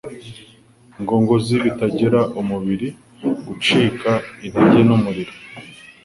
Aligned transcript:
ngongozi 1.01 1.53
bigatera 1.63 2.19
umubiri 2.41 2.87
gucika 3.45 4.11
intege 4.45 4.79
n’umuriro. 4.87 5.33